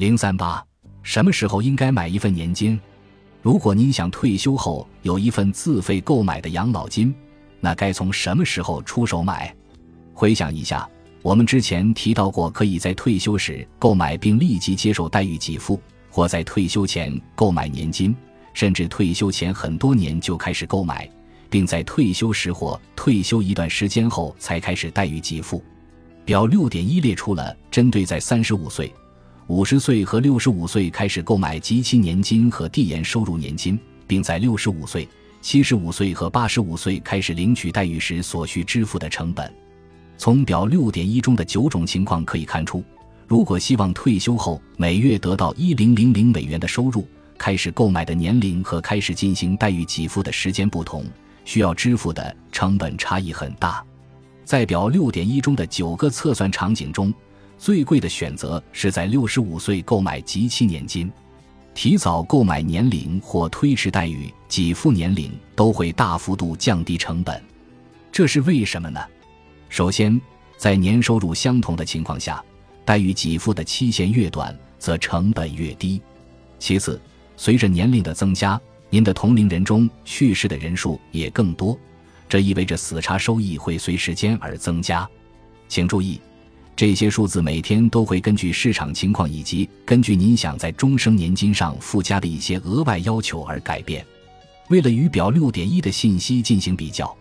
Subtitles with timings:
[0.00, 0.64] 零三八，
[1.02, 2.80] 什么时候应该买一份年金？
[3.42, 7.14] 如果您想退休后有一份自费购买的养老金，
[7.60, 9.54] 那该从什么时候出手买？
[10.14, 10.88] 回想一下，
[11.20, 18.16] 我们之前提到过，可以在退休时购买并立即接受待遇给付，或在退休前购买年金，
[18.54, 21.06] 甚至退休前很多年就开始购买，
[21.50, 25.62] 并在退休时或退休一段时间后才开始待遇给付。
[26.24, 28.90] 表六点一列出了针对在三十五岁。
[29.50, 33.76] 五十岁和六十五岁开始购买及其年金和递延收入年金，
[34.06, 35.08] 并在六十五岁、
[35.40, 39.52] 七十五岁和八十五岁开始领取待遇时所需支付的成本。
[40.16, 42.84] 从表六点一中的九种情况可以看出，
[43.26, 47.04] 如果希望退休后每月得到一零零零美元的收入，
[47.36, 51.04] 开始购买的年龄和开始进行待遇给付的时间不同，
[51.44, 53.84] 需要支付的成本差异很大。
[54.44, 57.12] 在表六点一中的九个测算场景中。
[57.60, 61.12] 最贵的选择是在六十五岁购买即期年金，
[61.74, 67.38] 提早购买年龄或推迟待遇给付年龄都会大幅度降低成本，
[68.10, 68.98] 这是为什么呢？
[69.68, 70.18] 首先，
[70.56, 72.42] 在年收入相同的情况下，
[72.82, 76.00] 待遇给付的期限越短，则成本越低。
[76.58, 76.98] 其次，
[77.36, 81.78] 随着年龄的增加，您的同龄人中去世的人数也更多，
[82.26, 85.06] 这意味着死差收益会随时间而增加。
[85.68, 86.18] 请注意。
[86.80, 94.02] 这些数字每天都会根据市场情况以及根据您想在终生年金上附加的一些额外要求而改变。
[94.70, 97.14] 为了与表六点一的信息进行比较，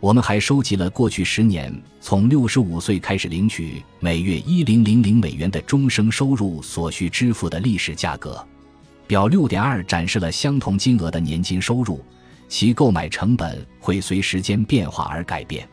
[0.00, 8.44] 我们还收集了过去十年从六十五岁开始领取每月一零零零美元的终生收入所需支付的历史价格。
[9.06, 12.04] 表六点二展示了相同金额的年金收入，
[12.48, 15.68] 其购买成本会随时间变化而改变。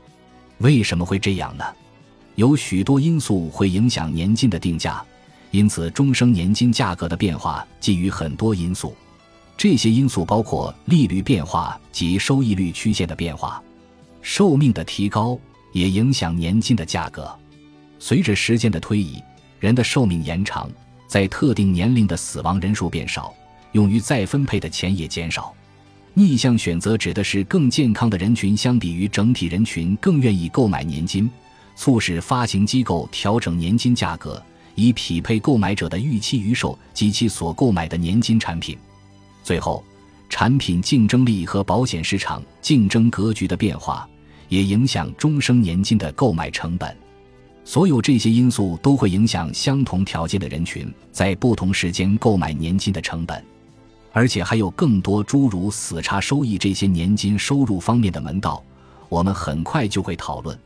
[0.59, 1.65] 为什么会这样呢？
[2.35, 5.03] 有许多因素会影响年金的定价，
[5.51, 8.93] 因此终生年金价格的变化基于很多因素。
[9.57, 13.63] 这些因素包括利率变化及收益率曲线的变化。
[14.21, 15.39] 寿命的提高
[15.71, 17.33] 也影响年金的价格。
[17.99, 19.23] 随着时间的推移，
[19.59, 20.69] 人的寿命延长，
[21.07, 23.33] 在特定年龄的死亡人数变少，
[23.71, 25.53] 用于再分配的钱也减少。
[26.13, 31.29] 逆向选择指的是更健康的人群相比于整体人群更愿意购买年金。
[31.75, 34.41] 促使发行机构调整年金价格，
[34.75, 38.77] 以匹配购买者的预期余寿及其所购买的年金产品。
[39.43, 39.83] 最后，
[40.29, 44.07] 产品竞争力和保险市场竞争格局的变化
[44.49, 46.95] 也影响终生年金的购买成本。
[47.63, 53.43] 所有这些因素都会影响相同条件的人群在不同时间购买年金的成本，
[54.11, 58.63] 而且还有更多诸如死差收益这些年金收入方面的门道，
[59.09, 60.57] 我们很快就会讨论。